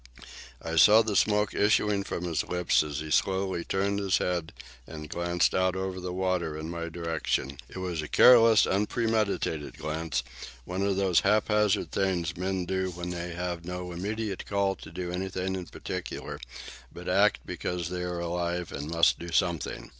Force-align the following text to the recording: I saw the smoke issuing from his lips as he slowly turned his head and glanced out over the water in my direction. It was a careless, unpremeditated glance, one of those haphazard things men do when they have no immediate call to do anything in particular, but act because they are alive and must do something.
I 0.63 0.77
saw 0.77 1.03
the 1.03 1.15
smoke 1.15 1.53
issuing 1.53 2.03
from 2.03 2.23
his 2.23 2.43
lips 2.43 2.81
as 2.81 3.01
he 3.01 3.11
slowly 3.11 3.63
turned 3.63 3.99
his 3.99 4.17
head 4.17 4.51
and 4.87 5.07
glanced 5.07 5.53
out 5.53 5.75
over 5.75 5.99
the 5.99 6.11
water 6.11 6.57
in 6.57 6.71
my 6.71 6.89
direction. 6.89 7.59
It 7.69 7.77
was 7.77 8.01
a 8.01 8.07
careless, 8.07 8.65
unpremeditated 8.65 9.77
glance, 9.77 10.23
one 10.65 10.81
of 10.81 10.95
those 10.95 11.19
haphazard 11.19 11.91
things 11.91 12.35
men 12.35 12.65
do 12.65 12.89
when 12.89 13.11
they 13.11 13.33
have 13.35 13.63
no 13.63 13.91
immediate 13.91 14.47
call 14.47 14.73
to 14.77 14.89
do 14.89 15.11
anything 15.11 15.53
in 15.55 15.67
particular, 15.67 16.39
but 16.91 17.07
act 17.07 17.41
because 17.45 17.89
they 17.89 18.01
are 18.01 18.19
alive 18.19 18.71
and 18.71 18.89
must 18.89 19.19
do 19.19 19.31
something. 19.31 19.89